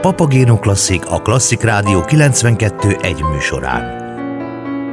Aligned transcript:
Papagéno 0.00 0.58
Klasszik 0.58 1.06
a 1.06 1.22
Klasszik 1.22 1.62
Rádió 1.62 2.00
92 2.00 2.96
egy 3.00 3.22
műsorán. 3.22 4.06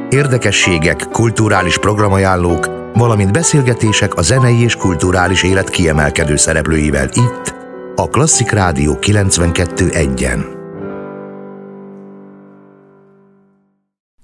Érdekességek, 0.10 1.08
kulturális 1.12 1.78
programajánlók, 1.78 2.70
valamint 2.94 3.32
beszélgetések 3.32 4.16
a 4.16 4.22
zenei 4.22 4.64
és 4.64 4.76
kulturális 4.76 5.44
élet 5.44 5.70
kiemelkedő 5.70 6.36
szereplőivel 6.36 7.10
itt, 7.14 7.56
a 7.96 8.10
Klasszik 8.10 8.52
Rádió 8.52 9.00
92 9.00 9.90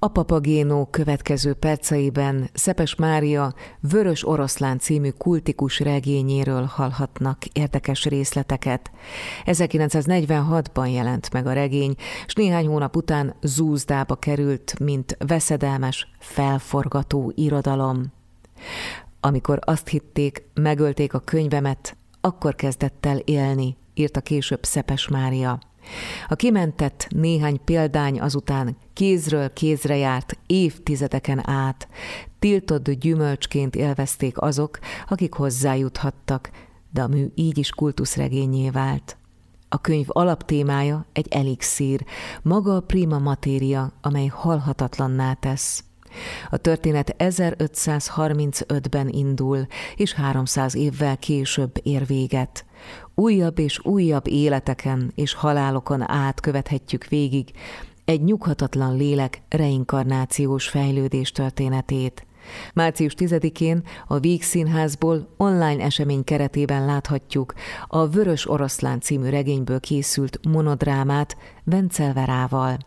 A 0.03 0.07
Papagénó 0.07 0.85
következő 0.85 1.53
perceiben 1.53 2.49
Szepes 2.53 2.95
Mária 2.95 3.53
Vörös 3.79 4.27
Oroszlán 4.27 4.79
című 4.79 5.09
kultikus 5.09 5.79
regényéről 5.79 6.63
hallhatnak 6.63 7.45
érdekes 7.45 8.05
részleteket. 8.05 8.91
1946-ban 9.45 10.93
jelent 10.93 11.33
meg 11.33 11.47
a 11.47 11.53
regény, 11.53 11.95
és 12.25 12.33
néhány 12.33 12.67
hónap 12.67 12.95
után 12.95 13.35
zúzdába 13.41 14.15
került, 14.15 14.79
mint 14.79 15.17
veszedelmes, 15.19 16.07
felforgató 16.19 17.31
irodalom. 17.35 18.05
Amikor 19.19 19.59
azt 19.63 19.87
hitték, 19.87 20.43
megölték 20.53 21.13
a 21.13 21.19
könyvemet, 21.19 21.95
akkor 22.21 22.55
kezdett 22.55 23.05
el 23.05 23.17
élni, 23.17 23.75
írta 23.93 24.21
később 24.21 24.63
Szepes 24.63 25.07
Mária. 25.07 25.59
A 26.27 26.35
kimentett 26.35 27.07
néhány 27.09 27.59
példány 27.65 28.21
azután 28.21 28.77
kézről 28.93 29.53
kézre 29.53 29.97
járt 29.97 30.37
évtizedeken 30.45 31.49
át, 31.49 31.87
tiltott 32.39 32.91
gyümölcsként 32.91 33.75
élvezték 33.75 34.41
azok, 34.41 34.79
akik 35.07 35.33
hozzájuthattak, 35.33 36.51
de 36.93 37.01
a 37.01 37.07
mű 37.07 37.27
így 37.35 37.57
is 37.57 37.69
kultuszregényé 37.69 38.69
vált. 38.69 39.17
A 39.69 39.81
könyv 39.81 40.05
alaptémája 40.07 41.05
egy 41.13 41.27
elixír, 41.29 42.05
maga 42.41 42.75
a 42.75 42.81
prima 42.81 43.19
matéria, 43.19 43.91
amely 44.01 44.27
halhatatlanná 44.27 45.33
tesz. 45.33 45.83
A 46.49 46.57
történet 46.57 47.15
1535-ben 47.17 49.09
indul, 49.09 49.65
és 49.95 50.13
300 50.13 50.75
évvel 50.75 51.17
később 51.17 51.71
ér 51.83 52.05
véget. 52.05 52.65
Újabb 53.15 53.59
és 53.59 53.85
újabb 53.85 54.27
életeken 54.27 55.11
és 55.15 55.33
halálokon 55.33 56.09
át 56.09 56.39
követhetjük 56.39 57.05
végig 57.05 57.51
egy 58.05 58.23
nyughatatlan 58.23 58.97
lélek 58.97 59.41
reinkarnációs 59.49 60.67
fejlődés 60.67 61.31
történetét. 61.31 62.25
Március 62.73 63.13
10-én 63.17 63.83
a 64.07 64.19
Víg 64.19 64.43
Színházból 64.43 65.27
online 65.37 65.83
esemény 65.83 66.23
keretében 66.23 66.85
láthatjuk 66.85 67.53
a 67.87 68.07
Vörös 68.07 68.49
Oroszlán 68.49 68.99
című 68.99 69.29
regényből 69.29 69.79
készült 69.79 70.39
monodrámát 70.47 71.37
Vencelverával. 71.63 72.77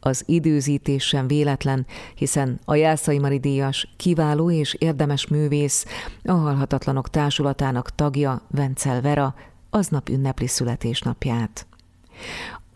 Az 0.00 0.22
időzítés 0.26 1.04
sem 1.04 1.26
véletlen, 1.26 1.86
hiszen 2.14 2.60
a 2.64 2.74
Jászai 2.74 3.18
Mari 3.18 3.38
díjas 3.38 3.94
kiváló 3.96 4.50
és 4.50 4.74
érdemes 4.74 5.26
művész, 5.26 5.86
a 6.24 6.32
Halhatatlanok 6.32 7.10
Társulatának 7.10 7.94
tagja 7.94 8.42
Vencel 8.50 9.00
Vera 9.00 9.34
aznap 9.70 10.08
ünnepli 10.08 10.46
születésnapját. 10.46 11.66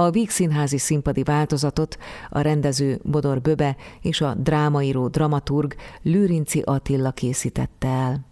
A 0.01 0.11
Víg 0.11 0.31
Színházi 0.31 0.79
színpadi 0.79 1.23
változatot 1.23 1.99
a 2.31 2.41
rendező 2.41 3.01
Bodor 3.03 3.41
Böbe 3.41 3.77
és 4.01 4.21
a 4.21 4.35
drámaíró 4.35 5.09
dramaturg 5.09 5.75
Lőrinci 6.03 6.63
Attila 6.65 7.11
készítette 7.11 7.89
el. 7.89 8.27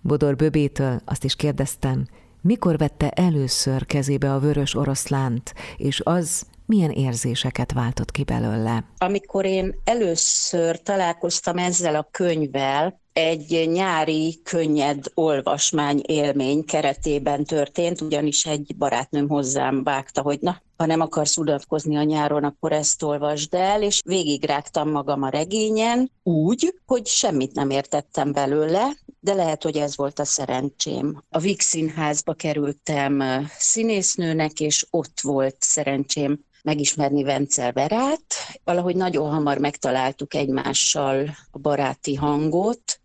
Bodor 0.00 0.36
Böbétől 0.36 1.00
azt 1.04 1.24
is 1.24 1.36
kérdeztem, 1.36 2.06
mikor 2.40 2.78
vette 2.78 3.10
először 3.10 3.86
kezébe 3.86 4.32
a 4.32 4.38
vörös 4.38 4.74
oroszlánt, 4.74 5.54
és 5.76 6.00
az 6.04 6.46
milyen 6.66 6.90
érzéseket 6.90 7.72
váltott 7.72 8.10
ki 8.10 8.24
belőle? 8.24 8.84
Amikor 8.98 9.44
én 9.44 9.74
először 9.84 10.82
találkoztam 10.82 11.56
ezzel 11.56 11.94
a 11.94 12.08
könyvvel, 12.10 13.00
egy 13.12 13.68
nyári, 13.72 14.40
könnyed 14.42 15.04
olvasmány 15.14 16.02
élmény 16.06 16.64
keretében 16.64 17.44
történt, 17.44 18.00
ugyanis 18.00 18.46
egy 18.46 18.74
barátnőm 18.78 19.28
hozzám 19.28 19.82
vágta, 19.82 20.22
hogy 20.22 20.38
na, 20.40 20.62
ha 20.76 20.86
nem 20.86 21.00
akarsz 21.00 21.36
unatkozni 21.36 21.96
a 21.96 22.02
nyáron, 22.02 22.44
akkor 22.44 22.72
ezt 22.72 23.02
olvasd 23.02 23.54
el, 23.54 23.82
és 23.82 24.00
végigrágtam 24.04 24.90
magam 24.90 25.22
a 25.22 25.28
regényen 25.28 26.10
úgy, 26.22 26.74
hogy 26.86 27.06
semmit 27.06 27.54
nem 27.54 27.70
értettem 27.70 28.32
belőle, 28.32 28.88
de 29.20 29.34
lehet, 29.34 29.62
hogy 29.62 29.76
ez 29.76 29.96
volt 29.96 30.18
a 30.18 30.24
szerencsém. 30.24 31.22
A 31.30 31.38
Víg 31.38 31.60
Színházba 31.60 32.34
kerültem 32.34 33.22
színésznőnek, 33.58 34.60
és 34.60 34.86
ott 34.90 35.20
volt 35.20 35.56
szerencsém 35.58 36.44
megismerni 36.62 37.22
Vencel 37.22 37.72
Verát. 37.72 38.24
Valahogy 38.64 38.96
nagyon 38.96 39.30
hamar 39.30 39.58
megtaláltuk 39.58 40.34
egymással 40.34 41.36
a 41.50 41.58
baráti 41.58 42.14
hangot, 42.14 43.00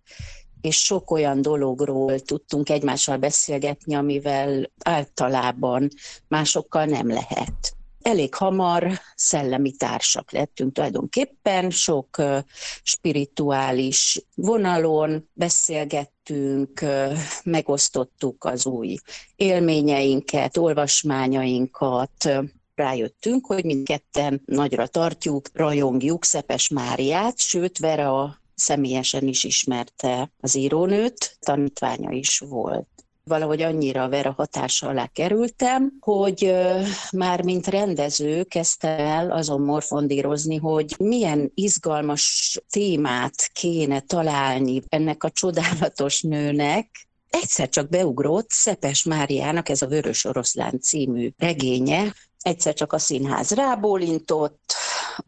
és 0.62 0.84
sok 0.84 1.12
olyan 1.12 1.42
dologról 1.42 2.20
tudtunk 2.20 2.70
egymással 2.70 3.18
beszélgetni, 3.18 3.96
amivel 3.96 4.72
általában 4.84 5.90
másokkal 6.28 6.86
nem 6.86 7.08
lehet. 7.08 7.74
Elég 8.02 8.36
hamar 8.36 9.00
szellemi 9.16 9.72
társak 9.72 10.32
lettünk 10.32 10.74
tulajdonképpen, 10.74 11.70
sok 11.70 12.22
spirituális 12.84 14.22
vonalon 14.36 15.30
beszélgettünk, 15.34 16.86
megosztottuk 17.44 18.44
az 18.44 18.66
új 18.66 18.98
élményeinket, 19.36 20.58
olvasmányainkat, 20.58 22.30
rájöttünk, 22.76 23.46
hogy 23.46 23.66
mindketten 23.66 24.42
nagyra 24.46 24.88
tartjuk, 24.88 25.50
rajongjuk 25.54 26.26
Szepes 26.26 26.70
Máriát, 26.70 27.38
sőt 27.38 27.78
Vera 27.78 28.40
személyesen 28.60 29.28
is 29.28 29.44
ismerte 29.44 30.32
az 30.40 30.56
írónőt, 30.56 31.38
tanítványa 31.40 32.12
is 32.12 32.40
volt. 32.40 32.88
Valahogy 33.24 33.62
annyira 33.62 34.10
Vera 34.10 34.34
hatása 34.38 34.88
alá 34.88 35.06
kerültem, 35.06 35.92
hogy 36.00 36.56
már 37.12 37.44
mint 37.44 37.68
rendező 37.68 38.44
kezdtem 38.44 39.00
el 39.00 39.32
azon 39.32 39.62
morfondírozni, 39.62 40.58
hogy 40.58 40.96
milyen 41.00 41.52
izgalmas 41.54 42.58
témát 42.70 43.50
kéne 43.54 44.00
találni 44.00 44.82
ennek 44.88 45.24
a 45.24 45.30
csodálatos 45.30 46.22
nőnek, 46.22 47.08
egyszer 47.30 47.70
csak 47.70 47.90
beugrott 47.90 48.50
Szepes 48.50 49.04
Máriának 49.04 49.70
ez 49.70 49.82
a 49.82 49.88
Vörös 49.88 50.26
Oroszlán 50.26 50.80
című 50.80 51.30
regénye, 51.38 52.14
egyszer 52.42 52.74
csak 52.74 52.94
a 52.94 53.00
színház 53.00 53.52
rábólintott, 53.52 54.74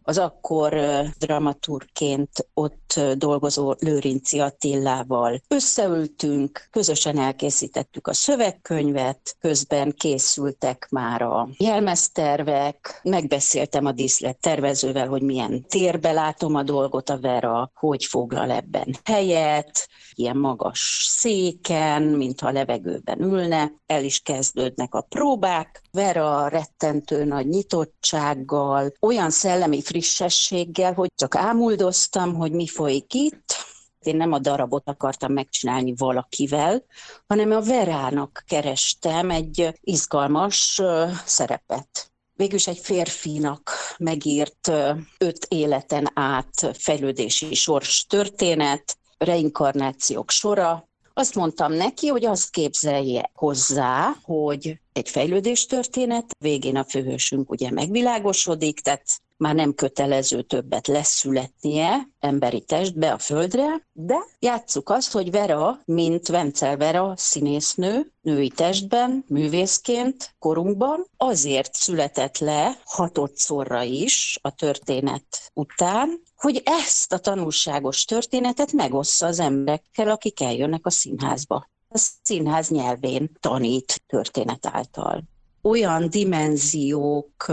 az 0.04 0.18
akkor 0.18 0.74
dramaturként 1.20 2.48
ott 2.54 3.00
dolgozó 3.18 3.76
Lőrinci 3.80 4.40
Attillával 4.40 5.42
összeültünk, 5.48 6.68
közösen 6.72 7.18
elkészítettük 7.18 8.08
a 8.08 8.14
szövegkönyvet, 8.14 9.36
közben 9.40 9.92
készültek 9.92 10.88
már 10.90 11.22
a 11.22 11.50
jelmeztervek, 11.58 13.00
megbeszéltem 13.04 13.86
a 13.86 13.92
díszlet 13.92 14.38
tervezővel, 14.40 15.08
hogy 15.08 15.22
milyen 15.22 15.66
térbe 15.68 16.12
látom 16.12 16.56
a 16.56 16.64
dolgot 16.64 17.10
a 17.10 17.20
Vera, 17.20 17.72
hogy 17.74 18.06
foglal 18.06 18.52
ebben 18.52 18.98
helyet, 19.04 19.90
ilyen 20.14 20.38
magas 20.38 21.08
széken, 21.10 22.04
mintha 22.04 22.48
a 22.48 22.52
levegőben 22.52 23.22
ülne, 23.22 23.72
el 23.86 24.04
is 24.04 24.20
kezdődnek 24.20 24.94
a 24.94 25.02
próbák, 25.02 25.82
Vera 25.92 26.48
rettentő 26.48 27.24
nagy 27.24 27.48
nyitottsággal, 27.48 28.92
olyan 29.00 29.30
szellemi 29.30 29.82
frissességgel, 29.92 30.94
hogy 30.94 31.10
csak 31.16 31.36
ámuldoztam, 31.36 32.34
hogy 32.36 32.52
mi 32.52 32.68
folyik 32.68 33.14
itt, 33.14 33.56
én 34.04 34.16
nem 34.16 34.32
a 34.32 34.40
darabot 34.40 34.88
akartam 34.88 35.34
megcsinálni 35.34 35.94
valakivel, 35.98 36.84
hanem 37.28 37.52
a 37.52 37.62
Verának 37.62 38.44
kerestem 38.48 39.30
egy 39.30 39.74
izgalmas 39.82 40.82
szerepet. 41.26 42.12
Végülis 42.34 42.68
egy 42.68 42.78
férfinak 42.78 43.72
megírt 43.98 44.72
öt 45.18 45.46
életen 45.48 46.12
át 46.14 46.72
fejlődési 46.74 47.54
sors 47.54 48.06
történet, 48.06 48.98
reinkarnációk 49.18 50.30
sora, 50.30 50.90
azt 51.14 51.36
mondtam 51.36 51.74
neki, 51.74 52.08
hogy 52.08 52.26
azt 52.26 52.50
képzelje 52.50 53.32
hozzá, 53.34 54.16
hogy 54.24 54.80
egy 54.94 55.10
fejlődés 55.10 55.66
történet, 55.66 56.36
végén 56.40 56.76
a 56.76 56.84
főhősünk 56.84 57.52
ugye 57.52 57.72
megvilágosodik, 57.72 58.80
tehát 58.80 59.04
már 59.42 59.56
nem 59.56 59.74
kötelező 59.74 60.42
többet 60.42 60.88
leszületnie 60.88 62.10
emberi 62.20 62.62
testbe 62.62 63.12
a 63.12 63.18
földre, 63.18 63.88
de 63.94 64.16
játsszuk 64.40 64.90
azt, 64.90 65.12
hogy 65.12 65.32
Vera, 65.32 65.82
mint 65.86 66.28
Vencel 66.28 66.78
Vera 66.78 67.14
színésznő, 67.18 68.12
női 68.22 68.50
testben, 68.50 69.26
művészként, 69.28 70.36
korunkban, 70.40 71.06
azért 71.18 71.74
született 71.74 72.38
le 72.38 72.78
hatodszorra 72.84 73.84
is 73.84 74.40
a 74.42 74.52
történet 74.52 75.52
után, 75.54 76.22
hogy 76.36 76.62
ezt 76.66 77.14
a 77.14 77.18
tanulságos 77.18 78.06
történetet 78.06 78.72
megossza 78.72 79.26
az 79.26 79.40
emberekkel, 79.40 80.10
akik 80.10 80.42
eljönnek 80.42 80.86
a 80.86 80.90
színházba. 80.90 81.70
A 81.90 81.98
színház 82.24 82.70
nyelvén 82.70 83.32
tanít 83.40 84.04
történet 84.08 84.66
által. 84.66 85.24
Olyan 85.62 86.10
dimenziók 86.10 87.52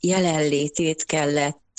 jelenlétét 0.00 1.04
kellett 1.04 1.69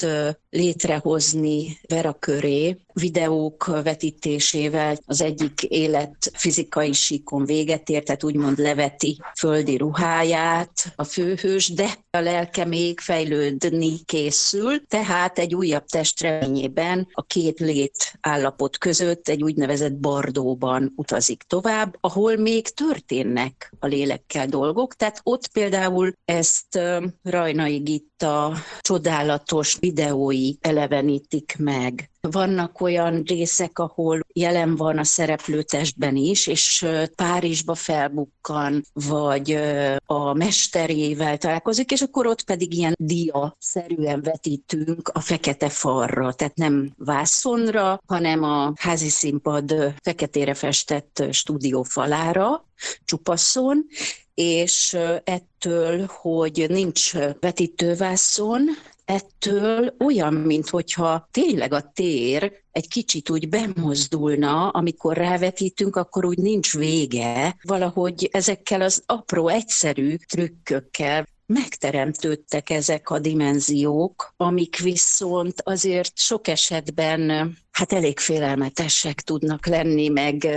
létrehozni 0.50 1.80
Vera 1.88 2.14
köré, 2.14 2.78
videók 2.94 3.66
vetítésével 3.84 4.98
az 5.06 5.22
egyik 5.22 5.64
élet 5.64 6.32
fizikai 6.34 6.94
síkon 6.94 7.46
véget 7.46 7.90
ért, 7.90 8.06
tehát 8.06 8.24
úgymond 8.24 8.58
leveti 8.58 9.22
földi 9.38 9.78
ruháját 9.78 10.94
a 10.96 11.04
főhős, 11.04 11.74
de 11.74 11.90
a 12.10 12.20
lelke 12.20 12.66
még 12.66 13.00
fejlődni 13.00 14.00
készül, 14.06 14.86
tehát 14.88 15.40
egy 15.40 15.56
újabb 15.56 15.86
testreményében 15.86 17.08
a 17.12 17.24
két 17.24 17.60
lét 17.60 18.18
állapot 18.22 18.78
között 18.78 19.28
egy 19.28 19.44
úgynevezett 19.44 19.94
bardóban 19.94 20.94
utazik 20.96 21.44
tovább, 21.48 21.98
ahol 22.00 22.36
még 22.36 22.68
történnek 22.68 23.74
a 23.80 23.88
lélekkel 23.88 24.46
dolgok, 24.46 24.96
tehát 24.96 25.20
ott 25.24 25.48
például 25.48 26.14
ezt 26.26 26.80
Rajnai 27.24 27.78
Gitta 27.78 28.54
csodálatos 28.82 29.78
videói 29.92 30.54
elevenítik 30.62 31.56
meg. 31.60 32.10
Vannak 32.22 32.82
olyan 32.82 33.24
részek, 33.26 33.80
ahol 33.80 34.20
jelen 34.34 34.76
van 34.76 34.98
a 34.98 35.04
szereplőtestben 35.04 36.16
is, 36.16 36.48
és 36.48 36.86
Párizsba 37.16 37.76
felbukkan, 37.76 38.84
vagy 38.94 39.60
a 40.06 40.34
mesterével 40.34 41.38
találkozik, 41.38 41.92
és 41.92 42.02
akkor 42.02 42.28
ott 42.28 42.44
pedig 42.44 42.74
ilyen 42.74 42.96
dia-szerűen 42.98 44.22
vetítünk 44.22 45.08
a 45.14 45.20
fekete 45.20 45.70
farra, 45.70 46.34
tehát 46.34 46.56
nem 46.56 46.94
vászonra, 46.98 48.02
hanem 48.06 48.44
a 48.44 48.74
házi 48.76 49.10
színpad 49.10 49.94
feketére 50.04 50.54
festett 50.54 51.24
stúdiófalára, 51.32 52.66
csupaszon, 53.04 53.86
és 54.34 54.98
ettől, 55.24 56.06
hogy 56.06 56.66
nincs 56.70 57.14
vetítővászon, 57.40 58.62
ettől 59.06 59.96
olyan, 60.00 60.34
mintha 60.34 61.28
tényleg 61.32 61.74
a 61.74 61.92
tér 61.94 62.64
egy 62.72 62.88
kicsit 62.88 63.30
úgy 63.30 63.50
bemozdulna, 63.50 64.70
amikor 64.70 65.18
rávetítünk, 65.18 65.96
akkor 65.96 66.26
úgy 66.26 66.38
nincs 66.38 66.78
vége. 66.78 67.56
Valahogy 67.62 68.30
ezekkel 68.32 68.82
az 68.82 69.04
apró, 69.06 69.48
egyszerű 69.48 70.16
trükkökkel 70.16 71.28
megteremtődtek 71.54 72.70
ezek 72.70 73.10
a 73.10 73.20
dimenziók, 73.20 74.34
amik 74.38 74.80
viszont 74.80 75.62
azért 75.64 76.18
sok 76.18 76.48
esetben 76.48 77.54
hát 77.72 77.94
elég 77.94 78.20
félelmetesek 78.20 79.22
tudnak 79.22 79.66
lenni, 79.66 80.08
meg 80.08 80.48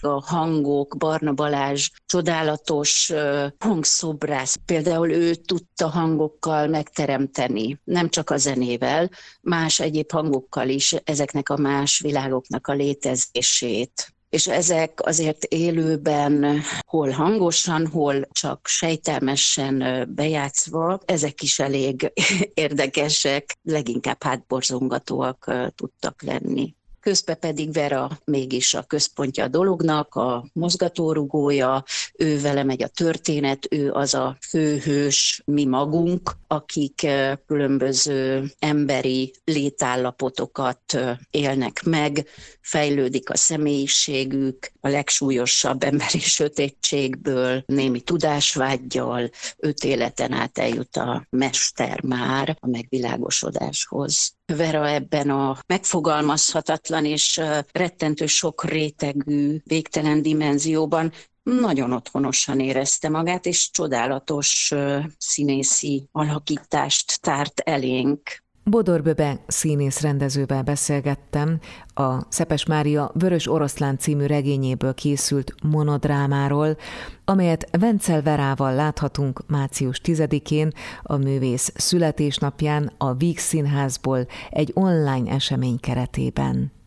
a 0.00 0.24
hangok, 0.24 0.96
Barna 0.98 1.32
Balázs 1.32 1.90
csodálatos 2.06 3.12
hangszobrász. 3.58 4.56
Például 4.64 5.10
ő 5.10 5.34
tudta 5.34 5.88
hangokkal 5.88 6.66
megteremteni, 6.66 7.80
nem 7.84 8.08
csak 8.08 8.30
a 8.30 8.36
zenével, 8.36 9.10
más 9.40 9.80
egyéb 9.80 10.10
hangokkal 10.10 10.68
is 10.68 10.92
ezeknek 10.92 11.48
a 11.48 11.56
más 11.56 11.98
világoknak 12.00 12.66
a 12.66 12.72
létezését 12.72 14.12
és 14.28 14.46
ezek 14.46 15.06
azért 15.06 15.44
élőben 15.44 16.60
hol 16.86 17.10
hangosan, 17.10 17.86
hol 17.86 18.28
csak 18.30 18.66
sejtelmesen 18.66 20.06
bejátszva, 20.14 21.00
ezek 21.04 21.42
is 21.42 21.58
elég 21.58 22.12
érdekesek, 22.54 23.56
leginkább 23.62 24.22
hátborzongatóak 24.22 25.52
tudtak 25.74 26.22
lenni 26.22 26.76
közben 27.08 27.38
pedig 27.38 27.72
Vera 27.72 28.20
mégis 28.24 28.74
a 28.74 28.82
központja 28.82 29.44
a 29.44 29.48
dolognak, 29.48 30.14
a 30.14 30.46
mozgatórugója, 30.52 31.84
ő 32.16 32.40
vele 32.40 32.62
megy 32.62 32.82
a 32.82 32.88
történet, 32.88 33.66
ő 33.70 33.92
az 33.92 34.14
a 34.14 34.36
főhős, 34.48 35.42
mi 35.44 35.64
magunk, 35.64 36.36
akik 36.46 37.06
különböző 37.46 38.52
emberi 38.58 39.34
létállapotokat 39.44 40.98
élnek 41.30 41.82
meg, 41.82 42.26
fejlődik 42.60 43.30
a 43.30 43.36
személyiségük, 43.36 44.72
a 44.80 44.88
legsúlyosabb 44.88 45.82
emberi 45.82 46.20
sötétségből, 46.20 47.62
némi 47.66 48.00
tudásvágyjal, 48.00 49.30
öt 49.56 49.84
életen 49.84 50.32
át 50.32 50.58
eljut 50.58 50.96
a 50.96 51.26
mester 51.30 52.02
már 52.02 52.56
a 52.60 52.66
megvilágosodáshoz. 52.66 54.37
Vera 54.56 54.88
ebben 54.88 55.30
a 55.30 55.58
megfogalmazhatatlan 55.66 57.04
és 57.04 57.40
rettentő 57.72 58.26
sok 58.26 58.64
rétegű, 58.64 59.60
végtelen 59.64 60.22
dimenzióban 60.22 61.12
nagyon 61.42 61.92
otthonosan 61.92 62.60
érezte 62.60 63.08
magát, 63.08 63.46
és 63.46 63.70
csodálatos 63.70 64.72
színészi 65.18 66.08
alakítást 66.12 67.20
tárt 67.20 67.60
elénk. 67.60 68.42
Bodor 68.68 69.02
Böbe 69.02 69.38
színész 69.46 70.00
rendezővel 70.00 70.62
beszélgettem 70.62 71.58
a 71.94 72.32
Szepes 72.32 72.66
Mária 72.66 73.10
Vörös 73.14 73.48
Oroszlán 73.48 73.98
című 73.98 74.26
regényéből 74.26 74.94
készült 74.94 75.54
monodrámáról, 75.62 76.76
amelyet 77.24 77.68
Vencel 77.78 78.22
Verával 78.22 78.74
láthatunk 78.74 79.42
március 79.46 80.00
10-én 80.04 80.72
a 81.02 81.16
művész 81.16 81.72
születésnapján 81.74 82.92
a 82.98 83.14
Víg 83.14 83.38
Színházból 83.38 84.26
egy 84.50 84.70
online 84.74 85.30
esemény 85.30 85.80
keretében. 85.80 86.77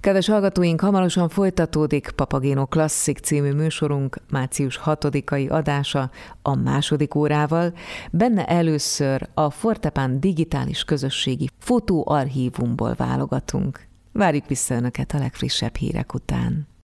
Kedves 0.00 0.28
hallgatóink, 0.28 0.80
hamarosan 0.80 1.28
folytatódik 1.28 2.10
Papagéno 2.10 2.66
Klasszik 2.66 3.18
című 3.18 3.52
műsorunk 3.52 4.16
március 4.30 4.80
6-ai 4.84 5.50
adása 5.50 6.10
a 6.42 6.54
második 6.54 7.14
órával. 7.14 7.72
Benne 8.10 8.44
először 8.46 9.28
a 9.34 9.50
Fortepán 9.50 10.20
digitális 10.20 10.84
közösségi 10.84 11.48
fotóarchívumból 11.58 12.94
válogatunk. 12.94 13.80
Várjuk 14.12 14.46
vissza 14.46 14.74
Önöket 14.74 15.12
a 15.12 15.18
legfrissebb 15.18 15.76
hírek 15.76 16.14
után. 16.14 16.72